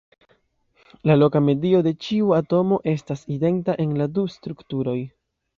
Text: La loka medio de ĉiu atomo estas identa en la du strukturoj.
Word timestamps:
La 1.09 1.17
loka 1.17 1.41
medio 1.49 1.83
de 1.87 1.93
ĉiu 2.05 2.33
atomo 2.39 2.81
estas 2.95 3.23
identa 3.39 3.79
en 3.87 3.95
la 4.03 4.11
du 4.17 4.29
strukturoj. 4.39 4.99